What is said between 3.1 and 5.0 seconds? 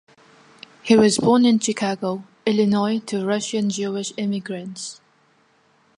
Russian Jewish immigrants.